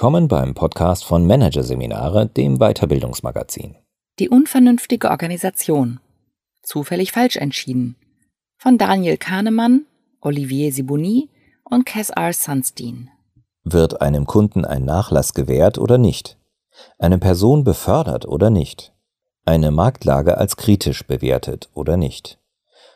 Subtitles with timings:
[0.00, 3.76] Willkommen beim Podcast von Managerseminare, dem Weiterbildungsmagazin.
[4.18, 6.00] Die unvernünftige Organisation.
[6.62, 7.96] Zufällig falsch entschieden.
[8.56, 9.84] Von Daniel Kahnemann,
[10.22, 11.28] Olivier Siboni
[11.64, 12.32] und Cass R.
[12.32, 13.10] Sunstein.
[13.62, 16.38] Wird einem Kunden ein Nachlass gewährt oder nicht?
[16.98, 18.94] Eine Person befördert oder nicht?
[19.44, 22.38] Eine Marktlage als kritisch bewertet oder nicht?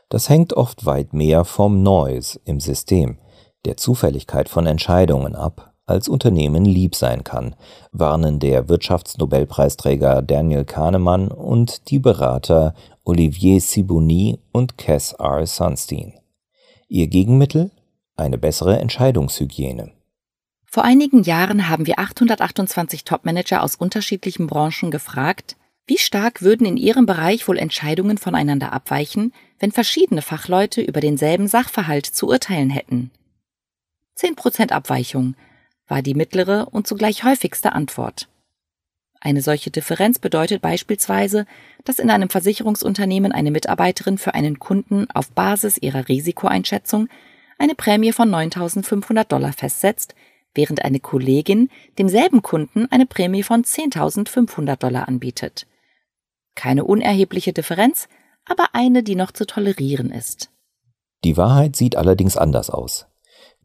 [0.08, 3.18] Das hängt oft weit mehr vom Noise im System,
[3.66, 7.54] der Zufälligkeit von Entscheidungen ab, als Unternehmen lieb sein kann,
[7.92, 15.46] warnen der Wirtschaftsnobelpreisträger Daniel Kahnemann und die Berater Olivier Sibony und Cass R.
[15.46, 16.14] Sunstein.
[16.88, 17.70] Ihr Gegenmittel?
[18.16, 19.90] Eine bessere Entscheidungshygiene.
[20.64, 25.56] Vor einigen Jahren haben wir 828 Topmanager aus unterschiedlichen Branchen gefragt,
[25.86, 31.46] wie stark würden in ihrem Bereich wohl Entscheidungen voneinander abweichen, wenn verschiedene Fachleute über denselben
[31.46, 33.10] Sachverhalt zu urteilen hätten?
[34.18, 35.34] 10% Abweichung
[35.86, 38.28] war die mittlere und zugleich häufigste Antwort.
[39.20, 41.46] Eine solche Differenz bedeutet beispielsweise,
[41.84, 47.08] dass in einem Versicherungsunternehmen eine Mitarbeiterin für einen Kunden auf Basis ihrer Risikoeinschätzung
[47.58, 50.14] eine Prämie von 9.500 Dollar festsetzt,
[50.54, 55.66] während eine Kollegin demselben Kunden eine Prämie von 10.500 Dollar anbietet.
[56.54, 58.08] Keine unerhebliche Differenz,
[58.44, 60.50] aber eine, die noch zu tolerieren ist.
[61.24, 63.06] Die Wahrheit sieht allerdings anders aus.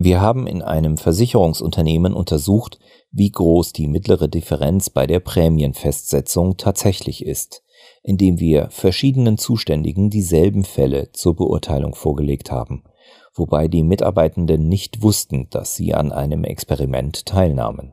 [0.02, 2.80] Wir haben in einem Versicherungsunternehmen untersucht,
[3.12, 7.66] wie groß die mittlere Differenz bei der Prämienfestsetzung tatsächlich ist,
[8.02, 12.86] indem wir verschiedenen Zuständigen dieselben Fälle zur Beurteilung vorgelegt haben,
[13.34, 17.92] wobei die Mitarbeitenden nicht wussten, dass sie an einem Experiment teilnahmen.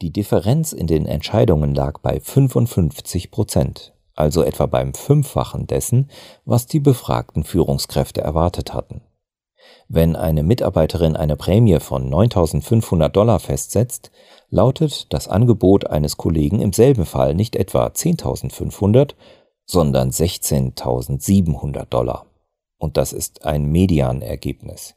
[0.00, 6.10] Die Differenz in den Entscheidungen lag bei 55 Prozent, also etwa beim Fünffachen dessen,
[6.44, 9.02] was die befragten Führungskräfte erwartet hatten.
[9.88, 14.10] Wenn eine Mitarbeiterin eine Prämie von 9.500 Dollar festsetzt,
[14.50, 19.14] lautet das Angebot eines Kollegen im selben Fall nicht etwa 10.500,
[19.64, 22.26] sondern 16.700 Dollar.
[22.78, 24.94] Und das ist ein Medianergebnis.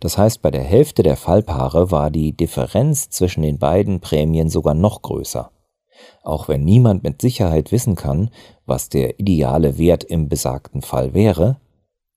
[0.00, 4.74] Das heißt, bei der Hälfte der Fallpaare war die Differenz zwischen den beiden Prämien sogar
[4.74, 5.50] noch größer.
[6.22, 8.30] Auch wenn niemand mit Sicherheit wissen kann,
[8.66, 11.60] was der ideale Wert im besagten Fall wäre,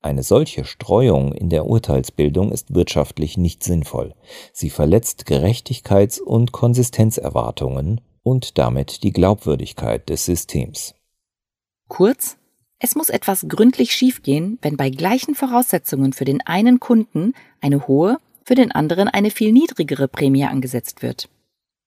[0.02, 4.16] eine solche Streuung in der Urteilsbildung ist wirtschaftlich nicht sinnvoll.
[4.52, 10.96] Sie verletzt Gerechtigkeits- und Konsistenzerwartungen und damit die Glaubwürdigkeit des Systems.
[11.88, 12.38] Kurz,
[12.80, 18.18] es muss etwas gründlich schiefgehen, wenn bei gleichen Voraussetzungen für den einen Kunden eine hohe,
[18.44, 21.30] für den anderen eine viel niedrigere Prämie angesetzt wird.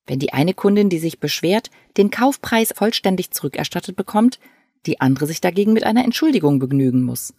[0.06, 4.38] Wenn die eine Kundin, die sich beschwert, den Kaufpreis vollständig zurückerstattet bekommt,
[4.86, 7.34] die andere sich dagegen mit einer Entschuldigung begnügen muss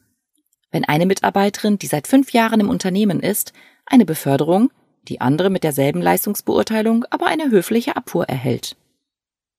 [0.75, 3.53] wenn eine Mitarbeiterin, die seit fünf Jahren im Unternehmen ist,
[3.85, 4.71] eine Beförderung,
[5.07, 8.75] die andere mit derselben Leistungsbeurteilung aber eine höfliche Abfuhr erhält.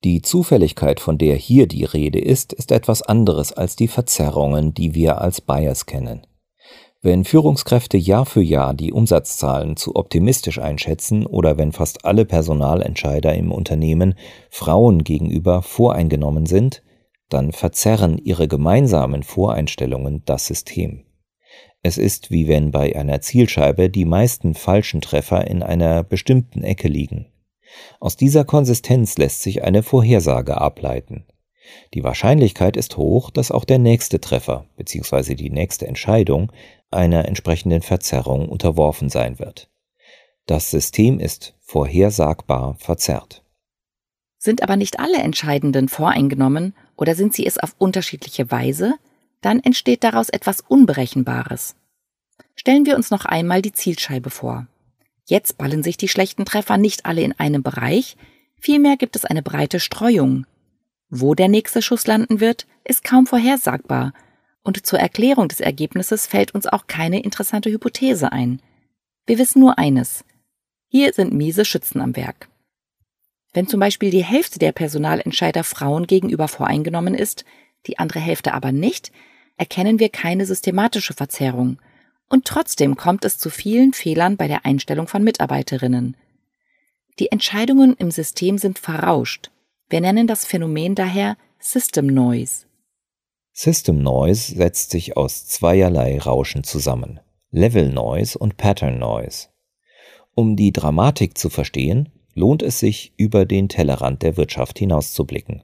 [0.05, 4.95] Die Zufälligkeit, von der hier die Rede ist, ist etwas anderes als die Verzerrungen, die
[4.95, 6.27] wir als Bias kennen.
[7.01, 13.33] Wenn Führungskräfte Jahr für Jahr die Umsatzzahlen zu optimistisch einschätzen oder wenn fast alle Personalentscheider
[13.33, 14.17] im Unternehmen
[14.51, 16.83] Frauen gegenüber voreingenommen sind,
[17.31, 21.06] dann verzerren ihre gemeinsamen Voreinstellungen das System.
[21.87, 26.89] Es ist wie wenn bei einer Zielscheibe die meisten falschen Treffer in einer bestimmten Ecke
[26.89, 27.27] liegen.
[28.01, 31.27] Aus dieser Konsistenz lässt sich eine Vorhersage ableiten.
[31.95, 35.37] Die Wahrscheinlichkeit ist hoch, dass auch der nächste Treffer bzw.
[35.37, 36.51] die nächste Entscheidung
[36.91, 39.71] einer entsprechenden Verzerrung unterworfen sein wird.
[40.47, 43.45] Das System ist vorhersagbar verzerrt.
[44.39, 48.95] Sind aber nicht alle Entscheidenden voreingenommen oder sind sie es auf unterschiedliche Weise,
[49.41, 51.77] dann entsteht daraus etwas Unberechenbares.
[52.55, 54.67] Stellen wir uns noch einmal die Zielscheibe vor.
[55.27, 58.17] Jetzt ballen sich die schlechten Treffer nicht alle in einem Bereich,
[58.61, 60.47] vielmehr gibt es eine breite Streuung.
[61.11, 64.13] Wo der nächste Schuss landen wird, ist kaum vorhersagbar,
[64.63, 68.61] und zur Erklärung des Ergebnisses fällt uns auch keine interessante Hypothese ein.
[69.25, 70.25] Wir wissen nur eines.
[70.89, 72.49] Hier sind miese Schützen am Werk.
[73.53, 77.45] Wenn zum Beispiel die Hälfte der Personalentscheider Frauen gegenüber voreingenommen ist,
[77.87, 79.13] die andere Hälfte aber nicht,
[79.57, 81.79] erkennen wir keine systematische Verzerrung.
[82.29, 86.17] Und trotzdem kommt es zu vielen Fehlern bei der Einstellung von Mitarbeiterinnen.
[87.19, 89.51] Die Entscheidungen im System sind verrauscht.
[89.89, 92.67] Wir nennen das Phänomen daher System Noise.
[93.53, 97.21] System Noise setzt sich aus zweierlei Rauschen zusammen.
[97.51, 99.49] Level Noise und Pattern Noise.
[100.35, 105.63] Um die Dramatik zu verstehen, lohnt es sich, über den Tellerrand der Wirtschaft hinauszublicken.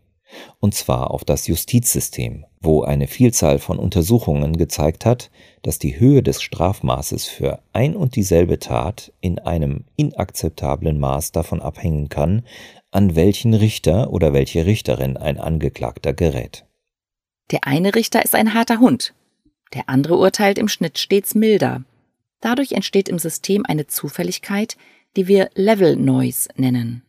[0.61, 5.31] Und zwar auf das Justizsystem, wo eine Vielzahl von Untersuchungen gezeigt hat,
[5.63, 11.61] dass die Höhe des Strafmaßes für ein und dieselbe Tat in einem inakzeptablen Maß davon
[11.61, 12.43] abhängen kann,
[12.91, 16.67] an welchen Richter oder welche Richterin ein Angeklagter gerät.
[17.51, 19.15] Der eine Richter ist ein harter Hund,
[19.75, 21.85] der andere urteilt im Schnitt stets milder.
[22.41, 24.77] Dadurch entsteht im System eine Zufälligkeit,
[25.17, 27.03] die wir Level Noise nennen.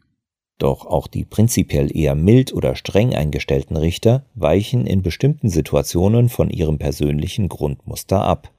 [0.57, 6.49] Doch auch die prinzipiell eher mild oder streng eingestellten Richter weichen in bestimmten Situationen von
[6.49, 8.51] ihrem persönlichen Grundmuster ab.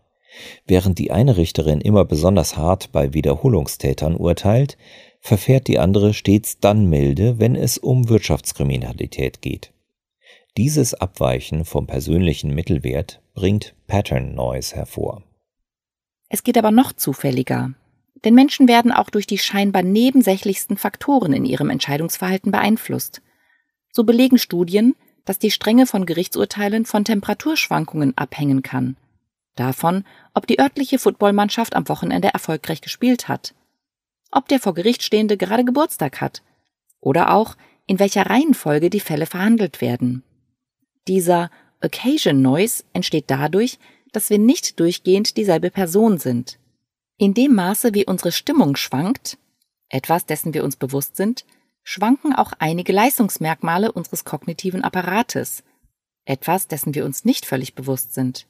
[0.67, 4.76] Während die eine Richterin immer besonders hart bei Wiederholungstätern urteilt,
[5.20, 9.73] verfährt die andere stets dann milde, wenn es um Wirtschaftskriminalität geht.
[10.56, 15.23] Dieses Abweichen vom persönlichen Mittelwert bringt Pattern Noise hervor.
[16.29, 17.75] Es geht aber noch zufälliger.
[18.24, 23.20] Denn Menschen werden auch durch die scheinbar nebensächlichsten Faktoren in ihrem Entscheidungsverhalten beeinflusst.
[23.92, 28.96] So belegen Studien, dass die Strenge von Gerichtsurteilen von Temperaturschwankungen abhängen kann.
[29.56, 33.54] Davon, ob die örtliche Footballmannschaft am Wochenende erfolgreich gespielt hat,
[34.30, 36.42] ob der vor Gericht stehende gerade Geburtstag hat
[37.00, 37.56] oder auch,
[37.86, 40.22] in welcher Reihenfolge die Fälle verhandelt werden.
[41.06, 41.50] Dieser
[41.82, 43.78] Occasion Noise entsteht dadurch,
[44.12, 46.58] dass wir nicht durchgehend dieselbe Person sind.
[47.16, 49.38] In dem Maße, wie unsere Stimmung schwankt,
[49.88, 51.44] etwas, dessen wir uns bewusst sind,
[51.84, 55.62] schwanken auch einige Leistungsmerkmale unseres kognitiven Apparates,
[56.25, 58.46] etwas, dessen wir uns nicht völlig bewusst sind.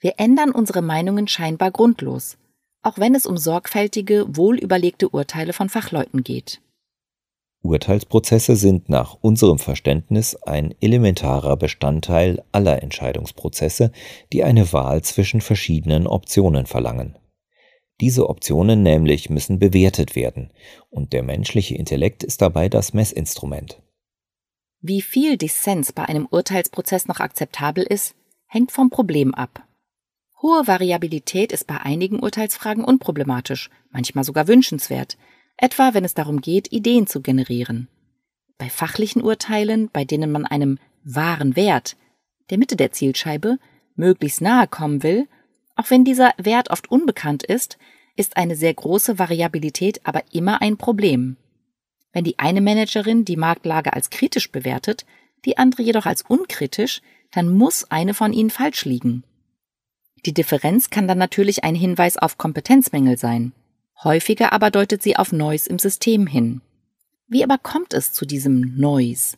[0.00, 2.36] Wir ändern unsere Meinungen scheinbar grundlos,
[2.82, 6.60] auch wenn es um sorgfältige, wohlüberlegte Urteile von Fachleuten geht.
[7.62, 13.92] Urteilsprozesse sind nach unserem Verständnis ein elementarer Bestandteil aller Entscheidungsprozesse,
[14.32, 17.16] die eine Wahl zwischen verschiedenen Optionen verlangen.
[18.00, 20.52] Diese Optionen nämlich müssen bewertet werden,
[20.88, 23.82] und der menschliche Intellekt ist dabei das Messinstrument.
[24.80, 28.14] Wie viel Dissens bei einem Urteilsprozess noch akzeptabel ist,
[28.46, 29.64] hängt vom Problem ab.
[30.40, 35.18] Hohe Variabilität ist bei einigen Urteilsfragen unproblematisch, manchmal sogar wünschenswert,
[35.56, 37.88] etwa wenn es darum geht, Ideen zu generieren.
[38.56, 41.96] Bei fachlichen Urteilen, bei denen man einem wahren Wert,
[42.50, 43.58] der Mitte der Zielscheibe,
[43.96, 45.26] möglichst nahe kommen will,
[45.78, 47.78] auch wenn dieser Wert oft unbekannt ist,
[48.16, 51.36] ist eine sehr große Variabilität aber immer ein Problem.
[52.12, 55.06] Wenn die eine Managerin die Marktlage als kritisch bewertet,
[55.44, 59.22] die andere jedoch als unkritisch, dann muss eine von ihnen falsch liegen.
[60.26, 63.52] Die Differenz kann dann natürlich ein Hinweis auf Kompetenzmängel sein.
[64.02, 66.60] Häufiger aber deutet sie auf Noise im System hin.
[67.28, 69.36] Wie aber kommt es zu diesem Noise?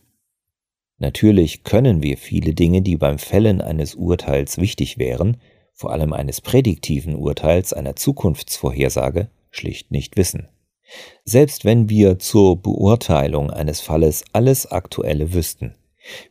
[0.96, 5.36] Natürlich können wir viele Dinge, die beim Fällen eines Urteils wichtig wären,
[5.72, 10.48] vor allem eines prädiktiven Urteils, einer Zukunftsvorhersage, schlicht nicht wissen.
[11.24, 15.74] Selbst wenn wir zur Beurteilung eines Falles alles Aktuelle wüssten.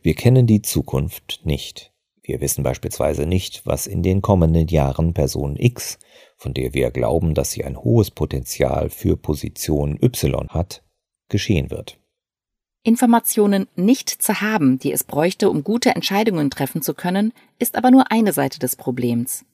[0.02, 1.92] Wir kennen die Zukunft nicht.
[2.22, 5.98] Wir wissen beispielsweise nicht, was in den kommenden Jahren Person X,
[6.36, 10.82] von der wir glauben, dass sie ein hohes Potenzial für Position Y hat,
[11.28, 11.99] geschehen wird.
[12.82, 17.90] Informationen nicht zu haben, die es bräuchte, um gute Entscheidungen treffen zu können, ist aber
[17.90, 19.44] nur eine Seite des Problems.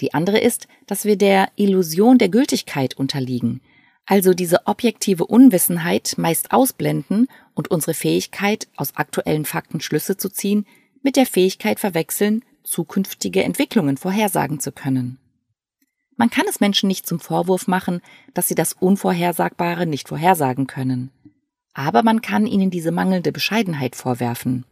[0.00, 3.62] Die andere ist, dass wir der Illusion der Gültigkeit unterliegen,
[4.04, 10.66] also diese objektive Unwissenheit meist ausblenden und unsere Fähigkeit, aus aktuellen Fakten Schlüsse zu ziehen,
[11.02, 15.18] mit der Fähigkeit verwechseln, zukünftige Entwicklungen vorhersagen zu können.
[16.16, 18.02] Man kann es Menschen nicht zum Vorwurf machen,
[18.34, 21.10] dass sie das Unvorhersagbare nicht vorhersagen können
[21.74, 24.64] aber man kann ihnen diese mangelnde Bescheidenheit vorwerfen.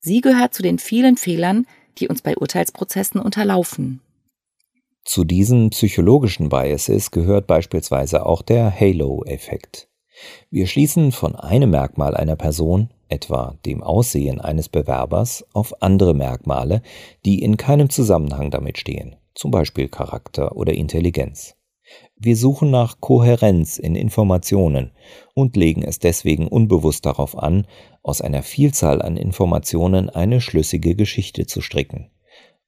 [0.00, 1.66] Sie gehört zu den vielen Fehlern,
[1.98, 4.00] die uns bei Urteilsprozessen unterlaufen.
[5.04, 9.88] Zu diesen psychologischen Biases gehört beispielsweise auch der Halo-Effekt.
[10.50, 16.82] Wir schließen von einem Merkmal einer Person, etwa dem Aussehen eines Bewerbers, auf andere Merkmale,
[17.24, 21.55] die in keinem Zusammenhang damit stehen, zum Beispiel Charakter oder Intelligenz.
[22.18, 24.92] Wir suchen nach Kohärenz in Informationen
[25.34, 27.66] und legen es deswegen unbewusst darauf an,
[28.02, 32.10] aus einer Vielzahl an Informationen eine schlüssige Geschichte zu stricken,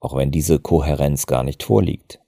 [0.00, 2.20] auch wenn diese Kohärenz gar nicht vorliegt.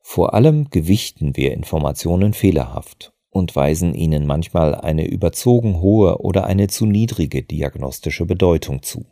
[0.00, 6.68] Vor allem gewichten wir Informationen fehlerhaft und weisen ihnen manchmal eine überzogen hohe oder eine
[6.68, 9.06] zu niedrige diagnostische Bedeutung zu.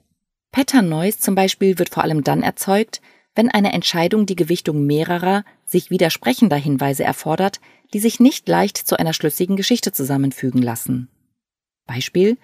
[0.52, 3.00] Pattern Noise zum Beispiel wird vor allem dann erzeugt,
[3.34, 7.60] wenn eine Entscheidung die Gewichtung mehrerer, sich widersprechender Hinweise erfordert,
[7.92, 11.08] die sich nicht leicht zu einer schlüssigen Geschichte zusammenfügen lassen.
[11.87, 12.38] Beispiel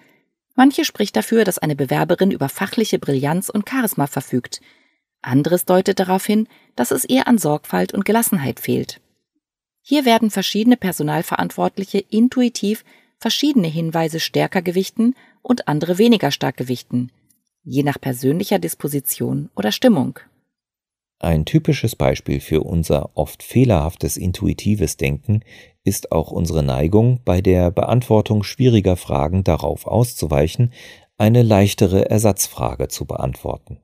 [0.55, 4.59] Manche spricht dafür, dass eine Bewerberin über fachliche Brillanz und Charisma verfügt.
[5.21, 8.99] Anderes deutet darauf hin, dass es eher an Sorgfalt und Gelassenheit fehlt.
[9.83, 12.83] Hier werden verschiedene Personalverantwortliche intuitiv
[13.19, 17.11] verschiedene Hinweise stärker gewichten und andere weniger stark gewichten,
[17.63, 20.19] je nach persönlicher Disposition oder Stimmung.
[21.19, 25.41] Ein typisches Beispiel für unser oft fehlerhaftes intuitives Denken
[25.83, 30.73] ist auch unsere Neigung, bei der Beantwortung schwieriger Fragen darauf auszuweichen,
[31.17, 33.79] eine leichtere Ersatzfrage zu beantworten.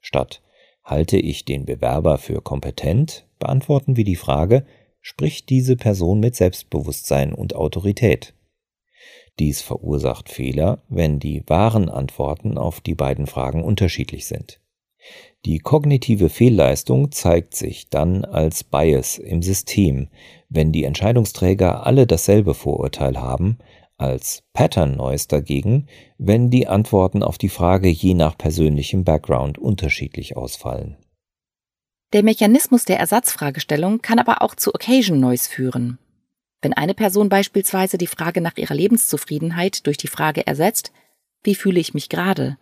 [0.00, 0.42] Statt
[0.84, 4.66] halte ich den Bewerber für kompetent, beantworten wir die Frage,
[5.00, 8.34] spricht diese Person mit Selbstbewusstsein und Autorität.
[9.38, 14.60] Dies verursacht Fehler, wenn die wahren Antworten auf die beiden Fragen unterschiedlich sind.
[15.44, 20.08] Die kognitive Fehlleistung zeigt sich dann als Bias im System,
[20.48, 23.58] wenn die Entscheidungsträger alle dasselbe Vorurteil haben,
[23.98, 25.86] als Pattern Noise dagegen,
[26.18, 30.96] wenn die Antworten auf die Frage je nach persönlichem Background unterschiedlich ausfallen.
[32.12, 35.98] Der Mechanismus der Ersatzfragestellung kann aber auch zu Occasion Noise führen.
[36.62, 40.92] Wenn eine Person beispielsweise die Frage nach ihrer Lebenszufriedenheit durch die Frage ersetzt,
[41.42, 42.56] wie fühle ich mich gerade,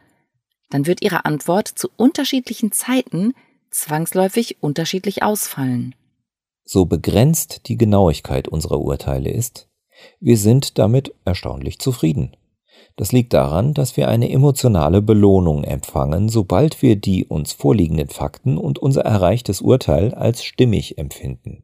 [0.71, 3.35] dann wird ihre Antwort zu unterschiedlichen Zeiten
[3.71, 5.95] zwangsläufig unterschiedlich ausfallen.
[6.65, 9.69] So begrenzt die Genauigkeit unserer Urteile ist,
[10.21, 12.37] wir sind damit erstaunlich zufrieden.
[12.97, 18.57] Das liegt daran, dass wir eine emotionale Belohnung empfangen, sobald wir die uns vorliegenden Fakten
[18.57, 21.63] und unser erreichtes Urteil als stimmig empfinden.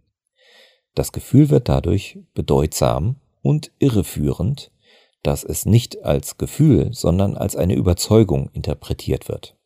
[0.94, 4.70] Das Gefühl wird dadurch bedeutsam und irreführend,
[5.22, 9.56] dass es nicht als Gefühl, sondern als eine Überzeugung interpretiert wird.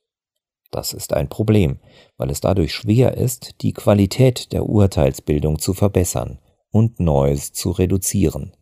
[0.70, 1.78] Das ist ein Problem,
[2.16, 6.38] weil es dadurch schwer ist, die Qualität der Urteilsbildung zu verbessern
[6.70, 8.54] und Neues zu reduzieren.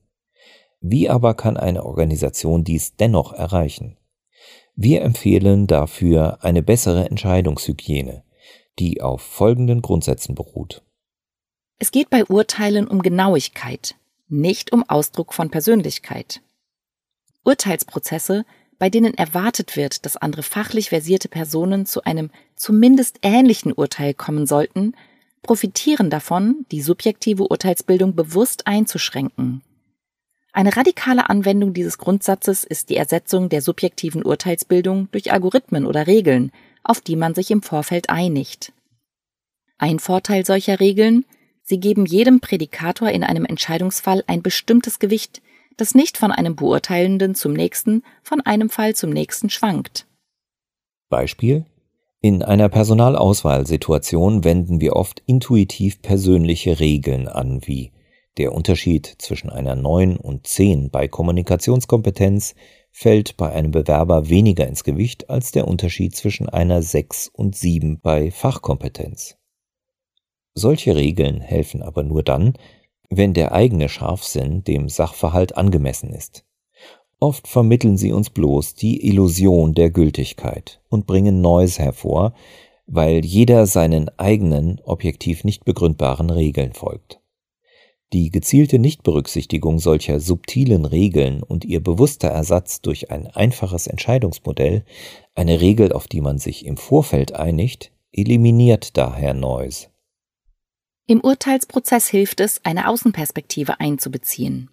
[0.80, 3.96] Wie aber kann eine Organisation dies dennoch erreichen?
[4.76, 8.24] Wir empfehlen dafür eine bessere Entscheidungshygiene,
[8.78, 10.82] die auf folgenden Grundsätzen beruht.
[11.78, 13.94] Es geht bei Urteilen um Genauigkeit,
[14.28, 16.40] nicht um Ausdruck von Persönlichkeit.
[17.44, 18.44] Urteilsprozesse,
[18.78, 24.46] bei denen erwartet wird, dass andere fachlich versierte Personen zu einem zumindest ähnlichen Urteil kommen
[24.46, 24.94] sollten,
[25.42, 29.62] profitieren davon, die subjektive Urteilsbildung bewusst einzuschränken.
[30.52, 36.52] Eine radikale Anwendung dieses Grundsatzes ist die Ersetzung der subjektiven Urteilsbildung durch Algorithmen oder Regeln,
[36.82, 38.72] auf die man sich im Vorfeld einigt.
[39.78, 41.24] Ein Vorteil solcher Regeln,
[41.62, 45.42] sie geben jedem Prädikator in einem Entscheidungsfall ein bestimmtes Gewicht,
[45.76, 50.06] das nicht von einem Beurteilenden zum nächsten, von einem Fall zum nächsten schwankt.
[51.08, 51.64] Beispiel
[52.24, 57.92] in einer Personalauswahlsituation wenden wir oft intuitiv persönliche Regeln an, wie
[58.38, 62.54] der Unterschied zwischen einer 9 und 10 bei Kommunikationskompetenz
[62.90, 68.00] fällt bei einem Bewerber weniger ins Gewicht als der Unterschied zwischen einer 6 und 7
[68.00, 69.36] bei Fachkompetenz.
[70.54, 72.54] Solche Regeln helfen aber nur dann,
[73.10, 76.44] wenn der eigene Scharfsinn dem Sachverhalt angemessen ist.
[77.20, 82.34] Oft vermitteln sie uns bloß die Illusion der Gültigkeit und bringen Neues hervor,
[82.86, 87.20] weil jeder seinen eigenen, objektiv nicht begründbaren Regeln folgt.
[88.12, 94.84] Die gezielte Nichtberücksichtigung solcher subtilen Regeln und ihr bewusster Ersatz durch ein einfaches Entscheidungsmodell,
[95.34, 99.88] eine Regel, auf die man sich im Vorfeld einigt, eliminiert daher Noise.
[101.06, 104.70] Im Urteilsprozess hilft es, eine Außenperspektive einzubeziehen.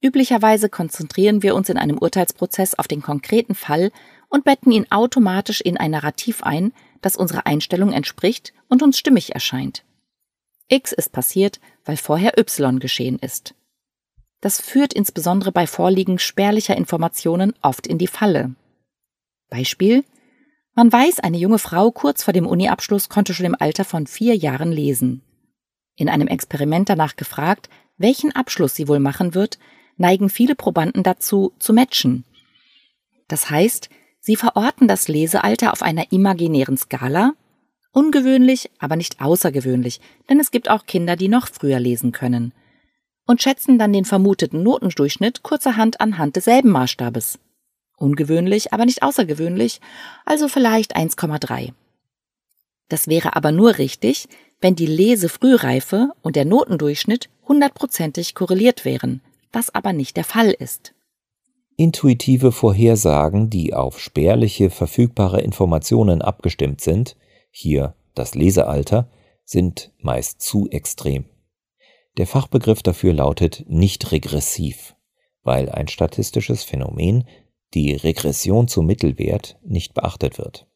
[0.00, 3.90] Üblicherweise konzentrieren wir uns in einem Urteilsprozess auf den konkreten Fall
[4.30, 6.72] und betten ihn automatisch in ein Narrativ ein,
[7.02, 9.84] das unserer Einstellung entspricht und uns stimmig erscheint.
[10.68, 13.54] X ist passiert, weil vorher Y geschehen ist.
[14.40, 18.54] Das führt insbesondere bei Vorliegen spärlicher Informationen oft in die Falle.
[19.50, 20.04] Beispiel
[20.74, 24.36] Man weiß, eine junge Frau kurz vor dem Uniabschluss konnte schon im Alter von vier
[24.36, 25.22] Jahren lesen.
[25.96, 29.58] In einem Experiment danach gefragt, welchen Abschluss sie wohl machen wird,
[29.96, 32.24] neigen viele Probanden dazu, zu matchen.
[33.28, 33.88] Das heißt,
[34.20, 37.34] sie verorten das Lesealter auf einer imaginären Skala.
[37.92, 42.52] Ungewöhnlich, aber nicht außergewöhnlich, denn es gibt auch Kinder, die noch früher lesen können.
[43.26, 47.38] Und schätzen dann den vermuteten Notendurchschnitt kurzerhand anhand desselben Maßstabes.
[47.96, 49.80] Ungewöhnlich, aber nicht außergewöhnlich,
[50.26, 51.72] also vielleicht 1,3.
[52.88, 54.28] Das wäre aber nur richtig,
[54.64, 59.20] wenn die Lesefrühreife und der Notendurchschnitt hundertprozentig korreliert wären,
[59.52, 60.94] was aber nicht der Fall ist.
[61.76, 67.14] Intuitive Vorhersagen, die auf spärliche verfügbare Informationen abgestimmt sind,
[67.50, 69.10] hier das Lesealter,
[69.44, 71.26] sind meist zu extrem.
[72.16, 74.96] Der Fachbegriff dafür lautet nicht regressiv,
[75.42, 77.28] weil ein statistisches Phänomen,
[77.74, 80.66] die Regression zum Mittelwert, nicht beachtet wird.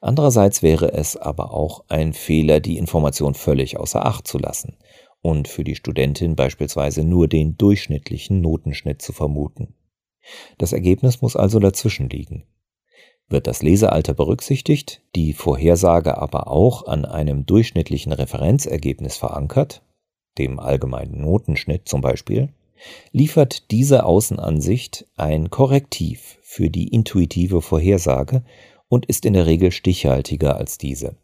[0.00, 4.76] Andererseits wäre es aber auch ein Fehler, die Information völlig außer Acht zu lassen
[5.20, 9.74] und für die Studentin beispielsweise nur den durchschnittlichen Notenschnitt zu vermuten.
[10.58, 12.44] Das Ergebnis muss also dazwischen liegen.
[13.28, 19.82] Wird das Lesealter berücksichtigt, die Vorhersage aber auch an einem durchschnittlichen Referenzergebnis verankert,
[20.38, 22.54] dem allgemeinen Notenschnitt zum Beispiel,
[23.12, 28.44] liefert diese Außenansicht ein Korrektiv für die intuitive Vorhersage
[28.88, 31.16] und ist in der Regel stichhaltiger als diese.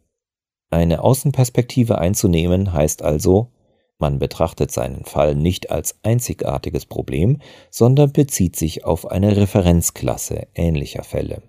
[0.70, 3.50] Eine Außenperspektive einzunehmen heißt also,
[3.98, 7.40] man betrachtet seinen Fall nicht als einzigartiges Problem,
[7.70, 11.42] sondern bezieht sich auf eine Referenzklasse ähnlicher Fälle.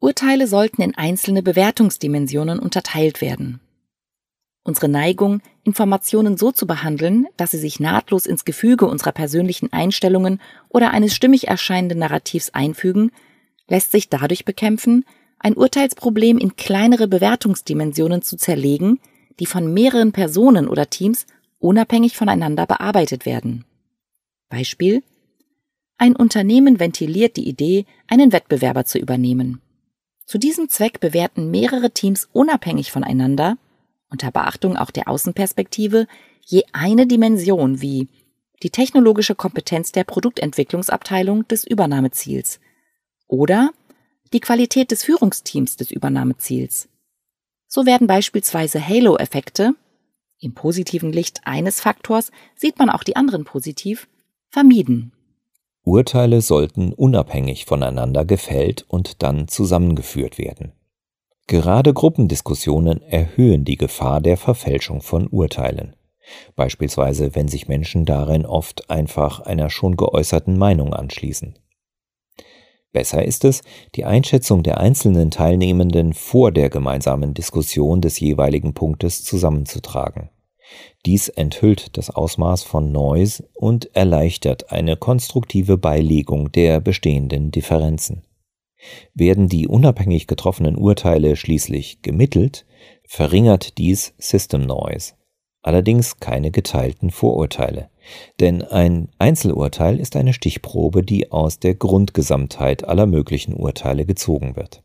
[0.00, 3.60] Urteile sollten in einzelne Bewertungsdimensionen unterteilt werden.
[4.62, 10.40] Unsere Neigung, Informationen so zu behandeln, dass sie sich nahtlos ins Gefüge unserer persönlichen Einstellungen
[10.68, 13.12] oder eines stimmig erscheinenden Narrativs einfügen,
[13.68, 15.04] lässt sich dadurch bekämpfen,
[15.46, 18.98] ein Urteilsproblem in kleinere Bewertungsdimensionen zu zerlegen,
[19.38, 21.24] die von mehreren Personen oder Teams
[21.60, 23.64] unabhängig voneinander bearbeitet werden.
[24.48, 25.04] Beispiel
[25.98, 29.60] Ein Unternehmen ventiliert die Idee, einen Wettbewerber zu übernehmen.
[30.24, 33.56] Zu diesem Zweck bewerten mehrere Teams unabhängig voneinander,
[34.10, 36.08] unter Beachtung auch der Außenperspektive,
[36.44, 38.08] je eine Dimension wie
[38.64, 42.58] die technologische Kompetenz der Produktentwicklungsabteilung des Übernahmeziels
[43.28, 43.70] oder
[44.32, 46.88] die Qualität des Führungsteams des Übernahmeziels.
[47.68, 49.74] So werden beispielsweise Halo-Effekte,
[50.38, 54.06] im positiven Licht eines Faktors sieht man auch die anderen positiv,
[54.50, 55.12] vermieden.
[55.82, 60.72] Urteile sollten unabhängig voneinander gefällt und dann zusammengeführt werden.
[61.46, 65.94] Gerade Gruppendiskussionen erhöhen die Gefahr der Verfälschung von Urteilen.
[66.56, 71.56] Beispielsweise, wenn sich Menschen darin oft einfach einer schon geäußerten Meinung anschließen.
[72.96, 73.60] Besser ist es,
[73.94, 80.30] die Einschätzung der einzelnen Teilnehmenden vor der gemeinsamen Diskussion des jeweiligen Punktes zusammenzutragen.
[81.04, 88.22] Dies enthüllt das Ausmaß von Noise und erleichtert eine konstruktive Beilegung der bestehenden Differenzen.
[89.12, 92.64] Werden die unabhängig getroffenen Urteile schließlich gemittelt,
[93.06, 95.12] verringert dies System Noise,
[95.66, 97.88] allerdings keine geteilten Vorurteile.
[98.40, 104.82] Denn ein Einzelurteil ist eine Stichprobe, die aus der Grundgesamtheit aller möglichen Urteile gezogen wird.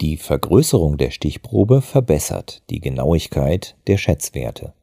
[0.00, 4.74] Die Vergrößerung der Stichprobe verbessert die Genauigkeit der Schätzwerte.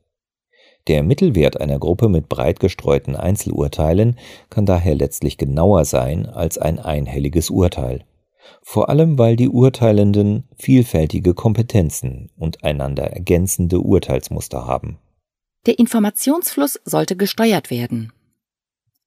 [0.88, 4.18] Der Mittelwert einer Gruppe mit breit gestreuten Einzelurteilen
[4.50, 8.06] kann daher letztlich genauer sein als ein einhelliges Urteil,
[8.62, 15.00] vor allem weil die Urteilenden vielfältige Kompetenzen und einander ergänzende Urteilsmuster haben.
[15.66, 18.14] Der Informationsfluss sollte gesteuert werden.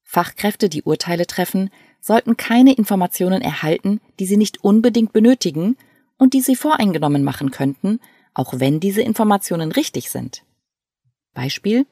[0.03, 5.77] Fachkräfte, die Urteile treffen, sollten keine Informationen erhalten, die sie nicht unbedingt benötigen
[6.19, 8.01] und die sie voreingenommen machen könnten,
[8.35, 10.43] auch wenn diese Informationen richtig sind.
[11.33, 11.87] Beispiel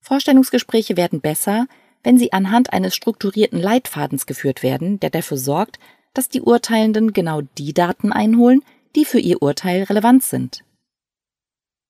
[0.00, 1.66] Vorstellungsgespräche werden besser,
[2.02, 5.78] wenn sie anhand eines strukturierten Leitfadens geführt werden, der dafür sorgt,
[6.14, 8.62] dass die Urteilenden genau die Daten einholen,
[8.96, 10.64] die für ihr Urteil relevant sind.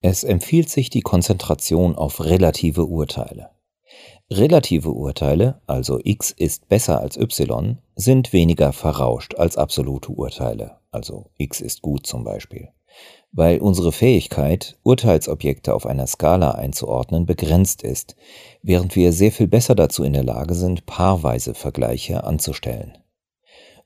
[0.02, 3.50] Es empfiehlt sich die Konzentration auf relative Urteile.
[4.30, 11.30] Relative Urteile, also x ist besser als y, sind weniger verrauscht als absolute Urteile, also
[11.36, 12.68] x ist gut zum Beispiel
[13.32, 18.16] weil unsere Fähigkeit, Urteilsobjekte auf einer Skala einzuordnen, begrenzt ist,
[18.62, 22.98] während wir sehr viel besser dazu in der Lage sind, paarweise Vergleiche anzustellen.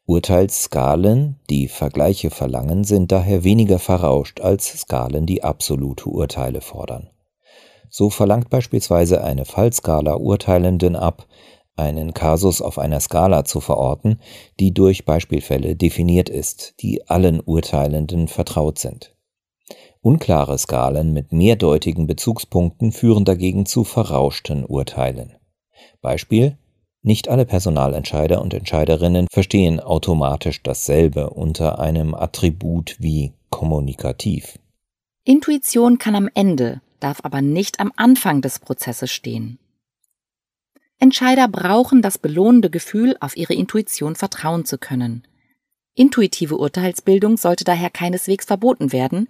[0.07, 7.09] Urteilsskalen, die Vergleiche verlangen, sind daher weniger verrauscht als Skalen, die absolute Urteile fordern.
[7.88, 11.27] So verlangt beispielsweise eine Fallskala Urteilenden ab,
[11.77, 14.21] einen Kasus auf einer Skala zu verorten,
[14.61, 19.17] die durch Beispielfälle definiert ist, die allen Urteilenden vertraut sind.
[20.03, 25.37] Unklare Skalen mit mehrdeutigen Bezugspunkten führen dagegen zu verrauschten Urteilen.
[26.03, 26.59] Beispiel
[27.05, 34.59] nicht alle Personalentscheider und Entscheiderinnen verstehen automatisch dasselbe unter einem Attribut wie kommunikativ.
[35.25, 39.59] Intuition kann am Ende, darf aber nicht am Anfang des Prozesses stehen.
[40.99, 45.27] Entscheider brauchen das belohnende Gefühl, auf ihre Intuition vertrauen zu können.
[45.95, 49.29] Intuitive Urteilsbildung sollte daher keineswegs verboten werden,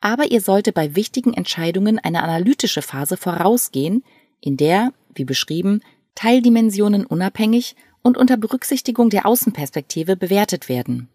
[0.00, 4.04] aber ihr sollte bei wichtigen Entscheidungen eine analytische Phase vorausgehen,
[4.40, 5.82] in der, wie beschrieben,
[6.18, 11.08] Teildimensionen unabhängig und unter Berücksichtigung der Außenperspektive bewertet werden.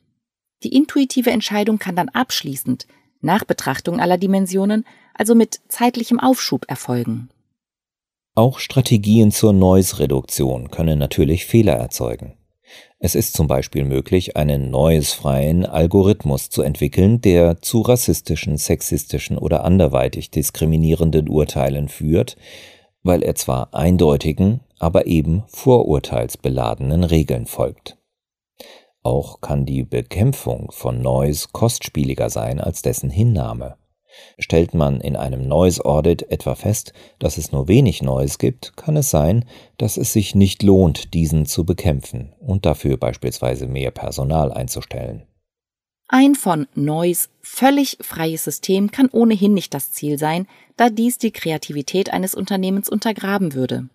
[0.64, 2.88] Die intuitive Entscheidung kann dann abschließend,
[3.20, 7.28] nach Betrachtung aller Dimensionen, also mit zeitlichem Aufschub erfolgen.
[8.34, 12.38] Auch Strategien zur Noise-Reduktion können natürlich Fehler erzeugen.
[12.98, 19.66] Es ist zum Beispiel möglich, einen neues-freien Algorithmus zu entwickeln, der zu rassistischen, sexistischen oder
[19.66, 22.38] anderweitig diskriminierenden Urteilen führt,
[23.04, 27.98] weil er zwar eindeutigen, aber eben vorurteilsbeladenen Regeln folgt.
[29.02, 33.78] Auch kann die Bekämpfung von Noise kostspieliger sein als dessen Hinnahme.
[34.38, 38.98] Stellt man in einem Noise Audit etwa fest, dass es nur wenig Noise gibt, kann
[38.98, 39.46] es sein,
[39.78, 45.24] dass es sich nicht lohnt, diesen zu bekämpfen und dafür beispielsweise mehr Personal einzustellen.
[46.10, 51.32] Ein von Noise völlig freies System kann ohnehin nicht das Ziel sein, da dies die
[51.32, 53.88] Kreativität eines Unternehmens untergraben würde.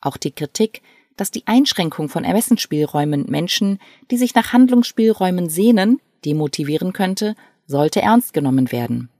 [0.00, 0.82] Auch die Kritik,
[1.16, 3.78] dass die Einschränkung von Ermessensspielräumen Menschen,
[4.10, 7.34] die sich nach Handlungsspielräumen sehnen, demotivieren könnte,
[7.66, 9.10] sollte ernst genommen werden.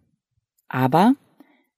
[0.69, 1.15] Aber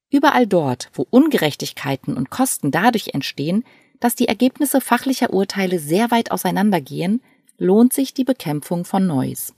[0.09, 3.63] überall dort, wo Ungerechtigkeiten und Kosten dadurch entstehen,
[3.99, 7.21] dass die Ergebnisse fachlicher Urteile sehr weit auseinandergehen,
[7.57, 9.53] lohnt sich die Bekämpfung von Noise.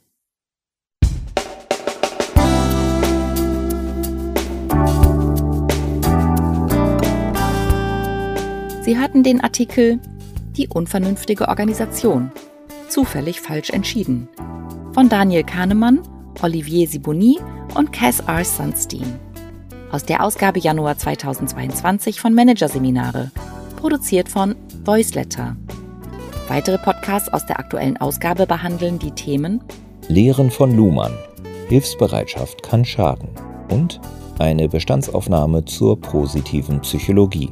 [8.85, 9.99] Sie hatten den Artikel
[10.55, 12.31] Die unvernünftige Organisation.
[12.87, 14.29] Zufällig falsch entschieden.
[14.93, 16.01] Von Daniel Kahnemann,
[16.43, 17.39] Olivier Siboni
[17.73, 18.45] und Cass R.
[18.45, 19.19] Sunstein.
[19.89, 23.31] Aus der Ausgabe Januar 2022 von Managerseminare,
[23.77, 25.57] produziert von Voiceletter.
[26.47, 29.63] Weitere Podcasts aus der aktuellen Ausgabe behandeln die Themen
[30.09, 31.13] Lehren von Luhmann.
[31.69, 33.29] Hilfsbereitschaft kann schaden.
[33.71, 33.99] Und
[34.37, 37.51] eine Bestandsaufnahme zur positiven Psychologie.